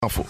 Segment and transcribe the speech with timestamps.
[0.00, 0.24] Info.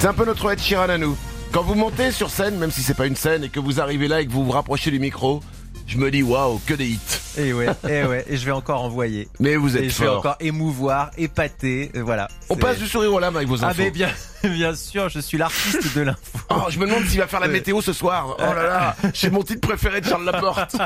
[0.00, 1.16] C'est un peu notre Ed Sheeran à nous.
[1.52, 4.08] Quand vous montez sur scène, même si c'est pas une scène, et que vous arrivez
[4.08, 5.42] là et que vous vous rapprochez du micro,
[5.86, 6.98] je me dis waouh, que des hits.
[7.38, 9.28] Et ouais, et ouais, et je vais encore envoyer.
[9.38, 12.26] Mais vous êtes Et je vais encore émouvoir, épater, euh, voilà.
[12.48, 13.82] On passe du sourire aux larmes avec vos Ah infos.
[13.82, 14.10] mais bien,
[14.48, 16.20] bien sûr, je suis l'artiste de l'info.
[16.52, 18.34] Oh, je me demande s'il va faire la météo ce soir.
[18.36, 20.76] Oh là là, c'est mon titre préféré de Charles Laporte.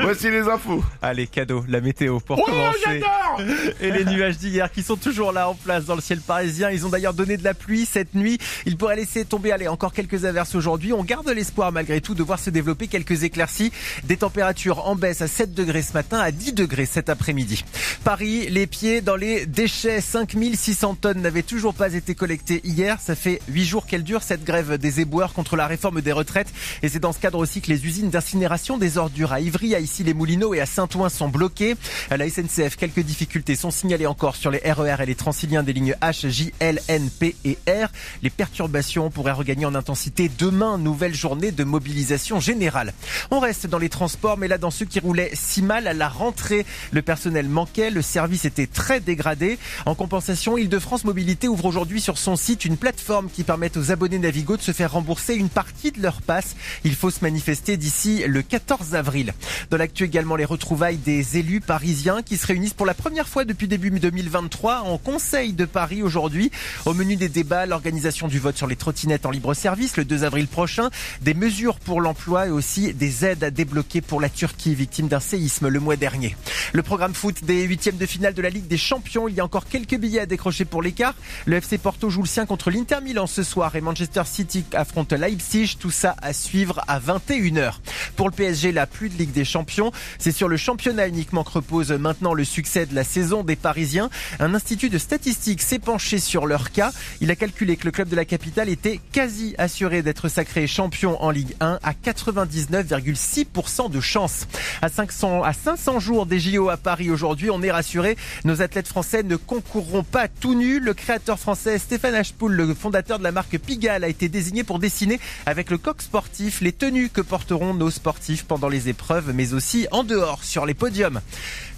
[0.00, 0.82] Voici les infos.
[1.02, 2.78] Allez, cadeau, la météo pour Oh, commencer.
[2.82, 3.40] j'adore
[3.82, 6.70] Et les nuages d'hier qui sont toujours là en place dans le ciel parisien.
[6.70, 8.38] Ils ont d'ailleurs donné de la pluie cette nuit.
[8.64, 10.94] Ils pourraient laisser tomber, allez, encore quelques averses aujourd'hui.
[10.94, 13.72] On garde l'espoir malgré tout de voir se développer quelques éclaircies.
[14.04, 17.62] Des températures en baisse à 7 degrés ce matin, à 10 degrés cet après-midi.
[18.04, 20.00] Paris, les pieds dans les déchets.
[20.00, 23.00] 5600 tonnes n'avaient toujours pas été collectées hier.
[23.00, 26.52] Ça fait 8 jours qu'elle dure cette grève des éboueurs contre la réforme des retraites.
[26.82, 29.80] Et c'est dans ce cadre aussi que les usines d'incinération des ordures à Ivry, à
[29.80, 31.76] Issy-les-Moulineaux et à Saint-Ouen sont bloquées.
[32.10, 35.72] À la SNCF, quelques difficultés sont signalées encore sur les RER et les transiliens des
[35.72, 37.88] lignes H, J, L, N, P et R.
[38.22, 42.92] Les perturbations pourraient regagner en intensité demain, nouvelle journée de mobilisation générale.
[43.30, 46.08] On reste dans les transports, mais là dans ceux qui roulaient si mal à la
[46.08, 46.66] rentrée.
[46.92, 49.58] Le personnel manquait, le service était très dégradé.
[49.84, 54.18] En compensation, Île-de-France Mobilité ouvre aujourd'hui sur son site une plateforme qui permet aux abonnés
[54.18, 56.56] Navigo de se faire rembourser une partie de leur passe.
[56.82, 59.32] Il faut se manifester d'ici le 14 avril.
[59.70, 63.44] Dans l'actu également les retrouvailles des élus parisiens qui se réunissent pour la première fois
[63.44, 66.50] depuis début 2023 en Conseil de Paris aujourd'hui.
[66.84, 70.24] Au menu des débats, l'organisation du vote sur les trottinettes en libre service le 2
[70.24, 70.90] avril prochain,
[71.22, 75.20] des mesures pour l'emploi et aussi des aides à débloquer pour la Turquie victime d'un
[75.20, 76.34] séisme le mois dernier.
[76.72, 79.44] Le programme foot des huitièmes de finale de la Ligue des Champions, il y a
[79.44, 81.14] encore quelques billets à décrocher pour l'écart.
[81.44, 85.12] Le FC Porto joue le sien contre l'Inter Milan ce soir et Manchester City affronte
[85.12, 85.76] Leipzig.
[85.78, 87.74] Tout ça à suivre à 21h.
[88.16, 91.50] Pour le PSG, la plus de Ligue des Champions, c'est sur le championnat uniquement que
[91.50, 94.08] repose maintenant le succès de la saison des Parisiens.
[94.40, 96.90] Un institut de statistiques s'est penché sur leur cas.
[97.20, 101.22] Il a calculé que le club de la capitale était quasi assuré d'être sacré champion
[101.22, 104.46] en Ligue 1 à 99,6% de chance.
[104.80, 108.16] À 500, à 500 jours des JO à Paris aujourd'hui, on est rassuré.
[108.46, 110.80] Nos athlètes français ne concourront pas tout nus.
[110.80, 115.18] Le créateur français Stéphane Le fondateur de la marque Pigalle, a été désigné pour dessiner
[115.44, 119.88] avec le coq sportif les tenues que porteront nos sportifs pendant les épreuves, mais aussi
[119.90, 121.20] en dehors, sur les podiums.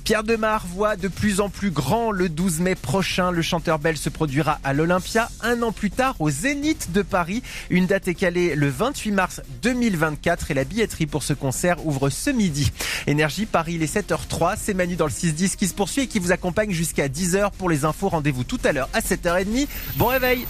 [0.08, 3.30] Pierre Demar voit de plus en plus grand le 12 mai prochain.
[3.30, 7.42] Le chanteur belge se produira à l'Olympia un an plus tard au Zénith de Paris.
[7.68, 12.08] Une date est calée le 28 mars 2024 et la billetterie pour ce concert ouvre
[12.08, 12.72] ce midi.
[13.06, 14.54] Énergie Paris, les 7h03.
[14.56, 17.68] C'est Manu dans le 6-10 qui se poursuit et qui vous accompagne jusqu'à 10h pour
[17.68, 18.08] les infos.
[18.08, 19.68] Rendez-vous tout à l'heure à 7h30.
[19.96, 20.46] Bon réveil!